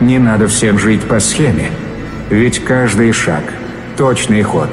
[0.00, 1.70] Не надо всем жить по схеме.
[2.30, 3.42] Ведь каждый шаг–
[3.96, 4.68] точный ход.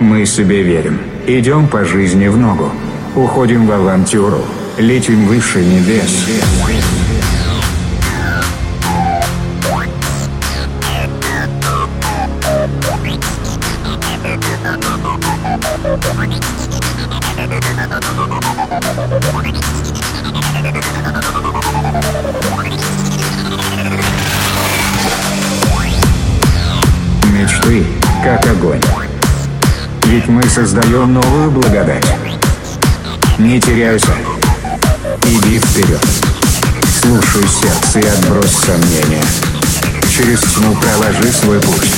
[0.00, 0.98] Мы себе верим.
[1.26, 2.70] Идем по жизни в ногу.
[3.14, 4.40] Уходим в авантюру.
[4.78, 6.26] Летим выше небес.
[27.72, 27.86] Мечты,
[28.22, 28.80] как огонь.
[30.04, 32.04] Ведь мы создаем новую благодать.
[33.38, 34.12] Не теряйся.
[35.24, 36.04] Иди вперед.
[37.00, 39.24] Слушай сердце и отбрось сомнения.
[40.14, 41.90] Через тьму проложи свой путь.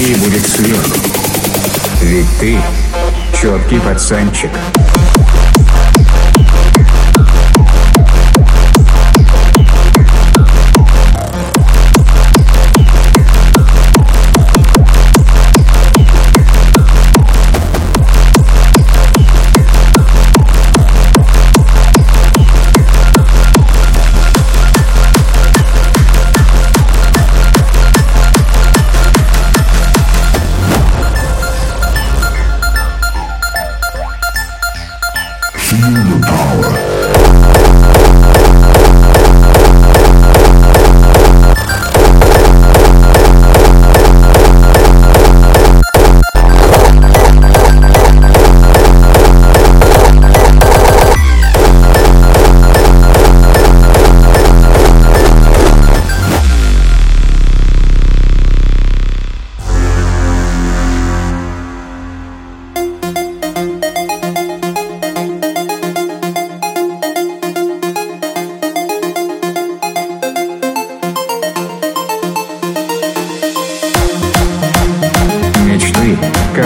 [0.00, 0.86] И будет свет.
[2.02, 2.58] Ведь ты
[3.40, 4.50] четкий пацанчик.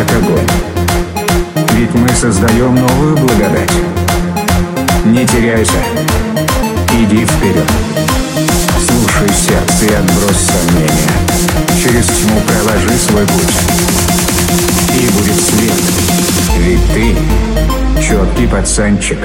[0.09, 0.47] Как огонь.
[1.75, 3.71] Ведь мы создаем новую благодать.
[5.05, 5.79] Не теряйся.
[6.93, 7.71] Иди вперед.
[8.87, 11.13] Слушай сердце и отбрось сомнения.
[11.83, 13.55] Через тьму проложи свой путь.
[14.95, 15.73] И будет свет.
[16.59, 17.17] Ведь ты
[18.01, 19.19] четкий пацанчик.